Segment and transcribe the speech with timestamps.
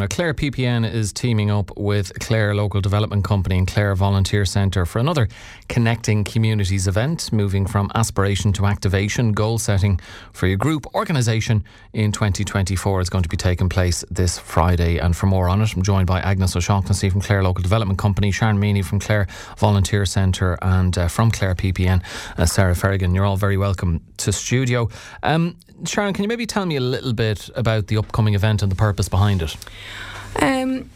[0.00, 4.86] Now, Clare PPN is teaming up with Clare Local Development Company and Clare Volunteer Centre
[4.86, 5.26] for another
[5.68, 9.32] Connecting Communities event, moving from aspiration to activation.
[9.32, 9.98] Goal setting
[10.32, 11.64] for your group organisation
[11.94, 14.98] in 2024 is going to be taking place this Friday.
[14.98, 18.30] And for more on it, I'm joined by Agnes O'Shaughnessy from Clare Local Development Company,
[18.30, 19.26] Sharon Meaney from Clare
[19.56, 22.04] Volunteer Centre, and uh, from Clare PPN,
[22.38, 23.16] uh, Sarah Ferrigan.
[23.16, 24.90] You're all very welcome to studio.
[25.24, 28.70] Um, Sharon, can you maybe tell me a little bit about the upcoming event and
[28.70, 29.56] the purpose behind it?
[30.36, 30.90] Um,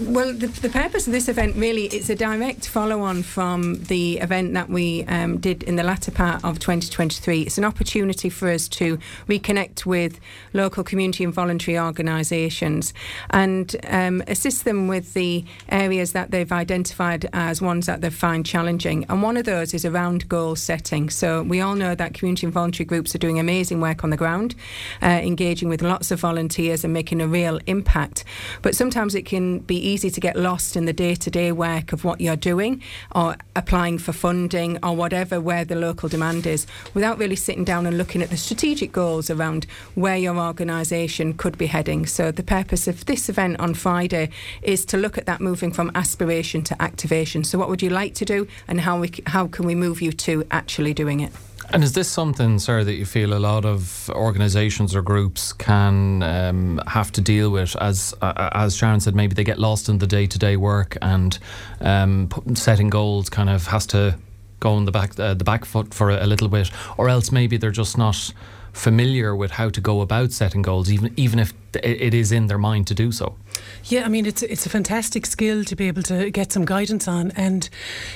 [0.00, 4.18] well, the, the, purpose of this event really is a direct follow on from the
[4.18, 7.42] event that we um, did in the latter part of 2023.
[7.42, 8.98] It's an opportunity for us to
[9.28, 10.18] reconnect with
[10.52, 12.92] local community and voluntary organisations
[13.30, 18.44] and um, assist them with the areas that they've identified as ones that they find
[18.44, 19.06] challenging.
[19.08, 21.08] And one of those is around goal setting.
[21.08, 24.16] So we all know that community and voluntary groups are doing amazing work on the
[24.16, 24.56] ground,
[25.02, 28.24] uh, engaging with lots of volunteers and making a real impact.
[28.60, 31.92] But sometimes it can be easy to get lost in the day to day work
[31.92, 32.82] of what you're doing
[33.14, 37.86] or applying for funding or whatever where the local demand is without really sitting down
[37.86, 42.06] and looking at the strategic goals around where your organisation could be heading.
[42.06, 44.30] So, the purpose of this event on Friday
[44.62, 47.44] is to look at that moving from aspiration to activation.
[47.44, 50.12] So, what would you like to do and how, we, how can we move you
[50.12, 51.32] to actually doing it?
[51.70, 56.22] And is this something, sir, that you feel a lot of organisations or groups can
[56.22, 57.74] um, have to deal with?
[57.76, 60.96] As uh, as Sharon said, maybe they get lost in the day to day work,
[61.02, 61.38] and
[61.80, 64.16] um, setting goals kind of has to
[64.60, 67.32] go on the back uh, the back foot for a, a little bit, or else
[67.32, 68.32] maybe they're just not
[68.74, 72.58] familiar with how to go about setting goals, even even if it is in their
[72.58, 73.36] mind to do so.
[73.84, 77.06] Yeah, I mean it's it's a fantastic skill to be able to get some guidance
[77.06, 77.68] on, and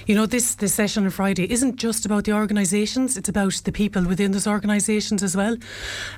[0.06, 3.72] you know this this session on Friday isn't just about the organisations; it's about the
[3.72, 5.56] people within those organisations as well,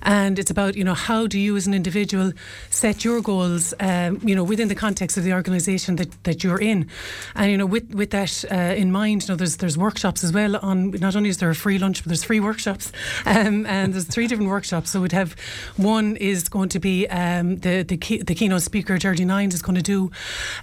[0.02, 2.32] and it's about you know how do you as an individual
[2.70, 6.60] set your goals, um, you know within the context of the organisation that, that you're
[6.60, 6.88] in,
[7.34, 10.32] and you know with with that uh, in mind, you know there's there's workshops as
[10.32, 12.92] well on not only is there a free lunch but there's free workshops,
[13.26, 14.90] um, and there's three different workshops.
[14.90, 15.36] So we'd have
[15.76, 17.06] one is going to be.
[17.08, 20.10] Um, the the, key, the keynote speaker Georgie Nines is going to do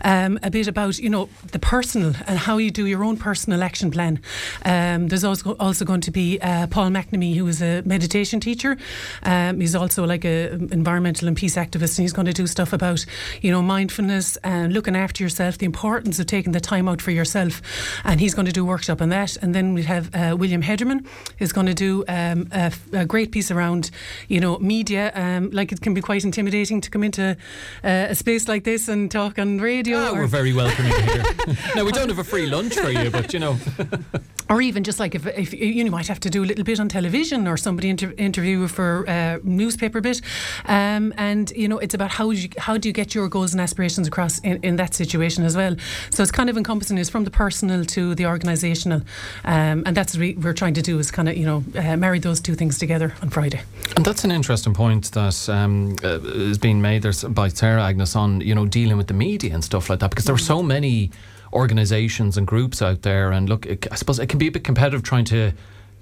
[0.04, 3.64] um, a bit about you know the personal and how you do your own personal
[3.64, 4.20] action plan.
[4.66, 8.78] Um, there's also also going to be uh, Paul McNamee, who is a meditation teacher.
[9.24, 12.74] Um, he's also like a environmental and peace activist, and he's going to do stuff
[12.74, 13.06] about
[13.42, 17.12] you know mindfulness and looking after yourself, the importance of taking the time out for
[17.12, 17.62] yourself,
[18.04, 19.38] and he's going to do a workshop on that.
[19.38, 21.06] And then we have uh, William Hederman
[21.40, 23.92] is going to do um, a, a, great piece around
[24.28, 25.12] you know media.
[25.16, 27.38] Um, like it can be quite intimidating to come into
[27.84, 29.98] uh, a space like this and talk on radio.
[29.98, 31.24] Oh, we're very welcoming here.
[31.76, 33.58] no, we don't have a free lunch for you, but you know.
[34.50, 36.88] or even just like if, if you might have to do a little bit on
[36.88, 40.22] television or somebody inter- interview for a uh, newspaper bit,
[40.66, 43.54] um, and you know it's about how do you, how do you get your goals
[43.54, 45.76] and aspirations across in, in that situation as well.
[46.12, 49.06] So it's kind of encompassing is from the personal to the organisational,
[49.44, 51.98] um, and that's what we, we're trying to do is kind of you know uh,
[51.98, 53.47] marry those two things together on Friday.
[53.96, 58.16] And that's an interesting point that um, uh, is being made there by Sarah Agnes
[58.16, 60.62] on you know dealing with the media and stuff like that because there are so
[60.62, 61.12] many
[61.54, 65.04] organisations and groups out there and look I suppose it can be a bit competitive
[65.04, 65.54] trying to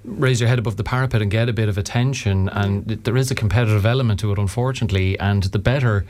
[0.04, 3.30] raise your head above the parapet and get a bit of attention and there is
[3.30, 6.04] a competitive element to it unfortunately and the better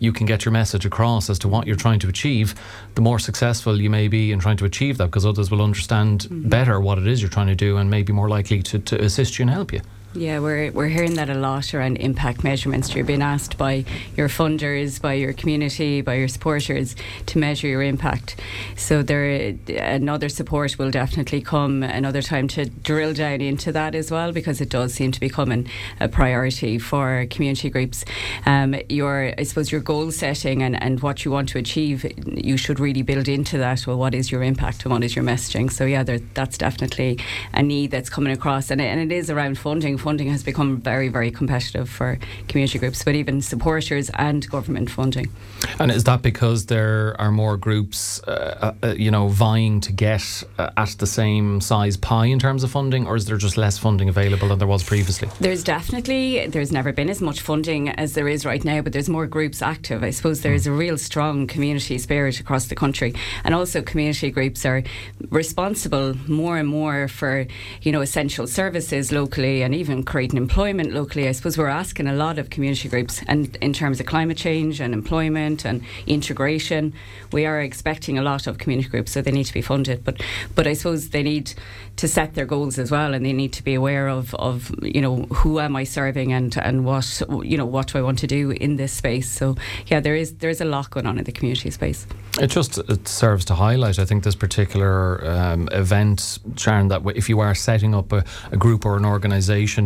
[0.00, 2.54] you can get your message across as to what you're trying to achieve,
[2.94, 6.22] the more successful you may be in trying to achieve that because others will understand
[6.22, 6.48] mm-hmm.
[6.48, 9.00] better what it is you're trying to do and may be more likely to, to
[9.04, 9.80] assist you and help you.
[10.12, 12.92] Yeah, we're, we're hearing that a lot around impact measurements.
[12.92, 13.84] You're being asked by
[14.16, 18.34] your funders, by your community, by your supporters to measure your impact.
[18.74, 24.10] So there, another support will definitely come another time to drill down into that as
[24.10, 25.68] well because it does seem to be becoming
[26.00, 28.04] a priority for community groups.
[28.46, 32.56] Um, your, I suppose, your goal setting and, and what you want to achieve, you
[32.56, 33.86] should really build into that.
[33.86, 35.70] Well, what is your impact and what is your messaging?
[35.70, 37.20] So yeah, there, that's definitely
[37.54, 40.78] a need that's coming across, and it, and it is around funding funding has become
[40.78, 42.18] very, very competitive for
[42.48, 45.30] community groups, but even supporters and government funding.
[45.78, 50.42] And is that because there are more groups, uh, uh, you know, vying to get
[50.58, 53.78] uh, at the same size pie in terms of funding, or is there just less
[53.78, 55.28] funding available than there was previously?
[55.40, 59.08] There's definitely there's never been as much funding as there is right now, but there's
[59.08, 60.02] more groups active.
[60.02, 63.14] I suppose there's a real strong community spirit across the country,
[63.44, 64.82] and also community groups are
[65.30, 67.46] responsible more and more for
[67.82, 71.26] you know essential services locally and even even creating employment locally.
[71.28, 74.80] I suppose we're asking a lot of community groups, and in terms of climate change
[74.80, 76.92] and employment and integration,
[77.32, 80.04] we are expecting a lot of community groups, so they need to be funded.
[80.04, 80.22] But
[80.54, 81.52] but I suppose they need
[81.96, 85.00] to set their goals as well, and they need to be aware of, of you
[85.00, 88.26] know who am I serving and and what you know what do I want to
[88.26, 89.28] do in this space.
[89.30, 89.56] So
[89.86, 92.06] yeah, there is there is a lot going on in the community space.
[92.40, 97.28] It just it serves to highlight, I think, this particular um, event, Sharon, that if
[97.28, 99.79] you are setting up a, a group or an organisation,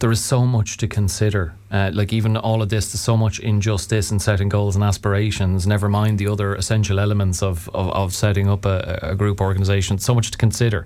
[0.00, 1.54] there is so much to consider.
[1.70, 5.66] Uh, like even all of this, there's so much injustice in setting goals and aspirations.
[5.66, 9.98] Never mind the other essential elements of of, of setting up a, a group organisation.
[9.98, 10.84] So much to consider.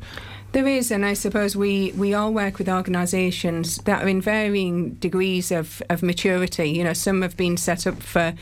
[0.53, 4.91] There is, and I suppose we, we all work with organisations that are in varying
[5.01, 6.69] degrees of, of maturity.
[6.69, 8.35] You know, some have been set up for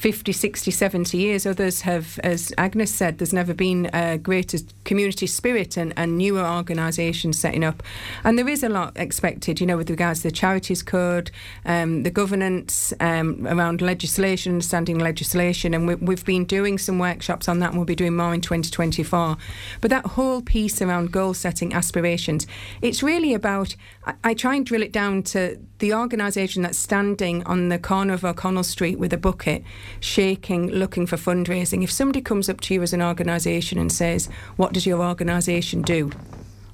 [0.00, 1.44] 50, 60, 70 years.
[1.44, 6.42] Others have, as Agnes said, there's never been a greater community spirit and, and newer
[6.42, 7.82] organisations setting up.
[8.24, 11.30] And there is a lot expected, you know, with regards to the Charities Code,
[11.66, 15.74] um, the governance um, around legislation, understanding legislation.
[15.74, 18.40] And we, have been doing some workshops on that and we'll be doing more in
[18.40, 19.36] 2024.
[19.82, 22.46] But that whole piece around goal setting aspirations,
[22.80, 23.76] it's really about,
[24.06, 28.14] I, I try and drill it down to the organisation that's standing on the corner
[28.14, 29.62] of O'Connell Street with a bucket
[29.98, 31.82] shaking, looking for fundraising.
[31.82, 35.82] If somebody comes up to you as an organisation and says, What does your organisation
[35.82, 36.12] do?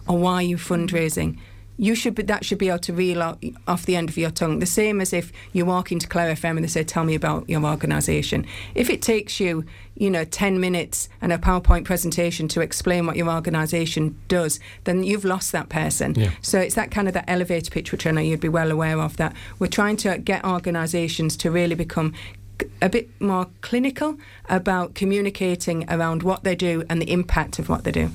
[0.08, 1.36] or why are you fundraising?
[1.78, 4.60] you should be, that should be able to reel off the end of your tongue.
[4.60, 7.48] The same as if you walk into Clare FM and they say, "Tell me about
[7.48, 9.64] your organisation." If it takes you,
[9.94, 15.04] you know, ten minutes and a PowerPoint presentation to explain what your organisation does, then
[15.04, 16.14] you've lost that person.
[16.14, 16.30] Yeah.
[16.40, 18.98] So it's that kind of that elevator pitch, which I know you'd be well aware
[18.98, 19.18] of.
[19.18, 22.14] That we're trying to get organisations to really become
[22.80, 24.16] a bit more clinical
[24.48, 28.10] about communicating around what they do and the impact of what they do.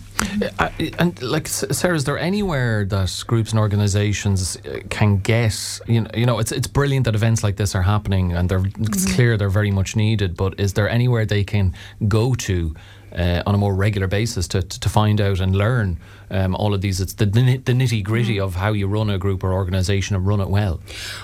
[0.60, 5.80] Uh, and like Sarah, is there anywhere that groups and organisations uh, can get?
[5.88, 8.60] You know, you know, it's it's brilliant that events like this are happening, and they're
[8.60, 8.84] mm-hmm.
[8.84, 10.36] it's clear they're very much needed.
[10.36, 11.74] But is there anywhere they can
[12.08, 12.76] go to?
[13.14, 16.00] Uh, on a more regular basis to, to, to find out and learn
[16.32, 17.00] um, all of these.
[17.00, 18.44] It's the, the nitty gritty mm.
[18.44, 20.80] of how you run a group or organisation and run it well.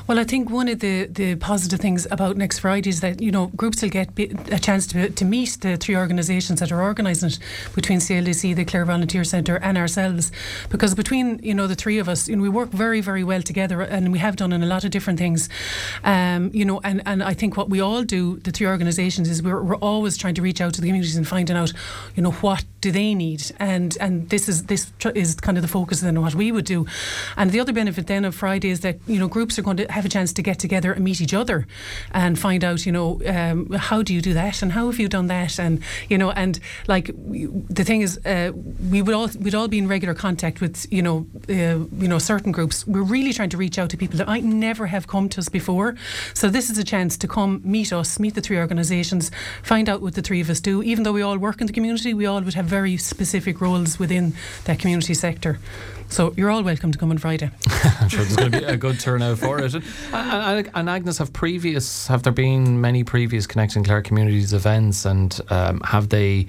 [0.05, 3.31] Well, I think one of the, the positive things about next Friday is that you
[3.31, 7.29] know groups will get a chance to, to meet the three organisations that are organising
[7.29, 7.39] it
[7.73, 10.31] between CLDC, the Clare Volunteer Centre, and ourselves,
[10.69, 13.41] because between you know the three of us, you know, we work very very well
[13.41, 15.49] together, and we have done in a lot of different things.
[16.03, 19.41] Um, you know, and, and I think what we all do, the three organisations, is
[19.41, 21.73] we're, we're always trying to reach out to the communities and finding out,
[22.15, 25.67] you know, what do they need, and and this is this is kind of the
[25.67, 26.85] focus then what we would do.
[27.35, 29.91] And the other benefit then of Friday is that you know groups are going to
[29.91, 31.67] have a chance to get together and meet each other
[32.11, 35.07] and find out you know um, how do you do that and how have you
[35.07, 37.11] done that and you know and like
[37.69, 38.51] the thing is uh,
[38.89, 41.53] we would all we'd all be in regular contact with you know uh,
[42.01, 42.85] you know certain groups.
[42.87, 45.49] We're really trying to reach out to people that might never have come to us
[45.49, 45.95] before.
[46.33, 49.31] So this is a chance to come meet us, meet the three organisations,
[49.63, 50.81] find out what the three of us do.
[50.83, 53.99] Even though we all work in the community, we all would have very specific roles
[53.99, 54.33] within
[54.65, 55.59] that community sector.
[56.09, 57.51] So you're all welcome to come on Friday.
[57.99, 59.73] I'm sure there's going to be a good turnout for it.
[59.73, 65.05] And, and, and, Agnes, have previous have there been many previous Connecting Clare Communities events,
[65.05, 66.47] and um, have they?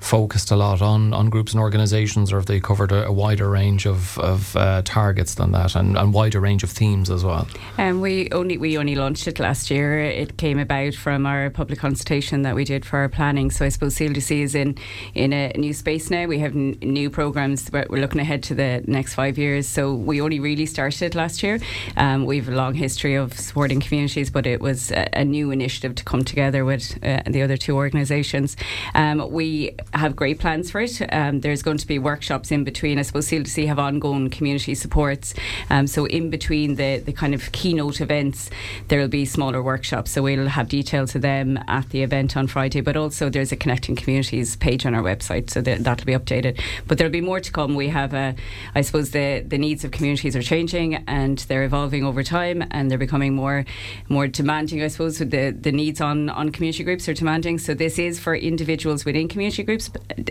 [0.00, 3.48] Focused a lot on, on groups and organisations, or have they covered a, a wider
[3.48, 7.46] range of, of uh, targets than that, and, and wider range of themes as well?
[7.78, 10.00] Um, we only we only launched it last year.
[10.00, 13.50] It came about from our public consultation that we did for our planning.
[13.50, 14.76] So I suppose CLDC is in
[15.14, 16.26] in a new space now.
[16.26, 17.70] We have n- new programs.
[17.72, 19.68] We're, we're looking ahead to the next five years.
[19.68, 21.58] So we only really started last year.
[21.96, 25.50] Um, we have a long history of supporting communities, but it was a, a new
[25.50, 28.56] initiative to come together with uh, the other two organisations.
[28.94, 31.00] Um, we have great plans for it.
[31.12, 32.98] Um, there's going to be workshops in between.
[32.98, 35.34] I suppose CLDC have ongoing community supports.
[35.70, 38.50] Um, so in between the, the kind of keynote events,
[38.88, 40.10] there will be smaller workshops.
[40.12, 42.80] So we'll have details of them at the event on Friday.
[42.80, 46.60] But also there's a Connecting Communities page on our website, so that, that'll be updated.
[46.86, 47.74] But there'll be more to come.
[47.74, 48.34] We have, a,
[48.74, 52.90] I suppose, the the needs of communities are changing and they're evolving over time, and
[52.90, 53.64] they're becoming more
[54.08, 54.82] more demanding.
[54.82, 57.58] I suppose the the needs on on community groups are demanding.
[57.58, 60.22] So this is for individuals within community groups Uh,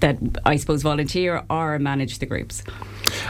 [0.00, 2.62] that I suppose volunteer or manage the groups.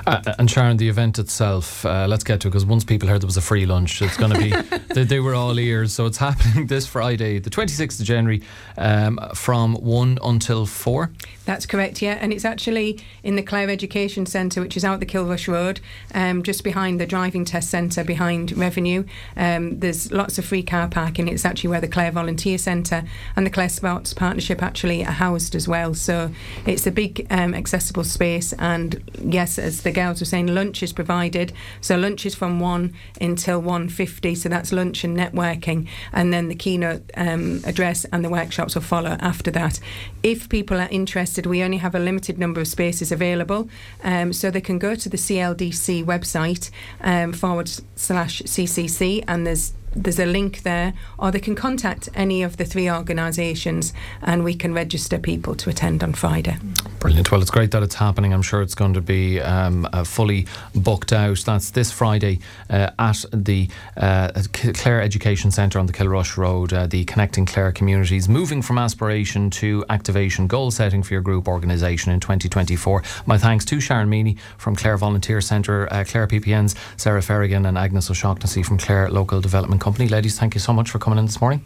[0.06, 3.22] Uh, and Sharon, the event itself, uh, let's get to it because once people heard
[3.22, 5.92] there was a free lunch, it's going to be, they, they, were all ears.
[5.92, 8.42] So it's happening this Friday, the 26th of January,
[8.76, 11.10] um, from 1 until 4.
[11.44, 12.18] That's correct, yeah.
[12.20, 15.80] And it's actually in the Clare Education Centre, which is out the Kilrush Road,
[16.14, 19.04] um, just behind the driving test centre, behind Revenue.
[19.36, 21.28] Um, there's lots of free car parking.
[21.28, 23.04] It's actually where the Clare Volunteer Centre
[23.36, 25.94] and the Clare Sports Partnership actually are housed as well.
[25.94, 26.30] So
[26.66, 28.52] it's a big, um, accessible space.
[28.54, 31.52] And yes, as the the girls were saying, lunch is provided.
[31.80, 35.88] So lunch is from 1 until 1.50, so that's lunch and networking.
[36.12, 39.80] And then the keynote um, address and the workshops will follow after that.
[40.22, 43.68] If people are interested, we only have a limited number of spaces available.
[44.04, 46.70] Um, so they can go to the CLDC website
[47.00, 52.42] um, forward slash CCC and there's there's a link there, or they can contact any
[52.42, 53.92] of the three organisations
[54.22, 56.56] and we can register people to attend on Friday.
[56.98, 57.30] Brilliant.
[57.32, 58.32] Well, it's great that it's happening.
[58.32, 61.38] I'm sure it's going to be um, uh, fully booked out.
[61.44, 66.86] That's this Friday uh, at the uh, Clare Education Centre on the Kilrush Road, uh,
[66.86, 72.12] the Connecting Clare Communities, moving from aspiration to activation, goal setting for your group organisation
[72.12, 73.02] in 2024.
[73.26, 77.78] My thanks to Sharon Meaney from Clare Volunteer Centre, uh, Clare PPN's Sarah Ferrigan, and
[77.78, 80.08] Agnes O'Shaughnessy from Clare Local Development Company.
[80.08, 81.62] Ladies, thank you so much for coming in this morning.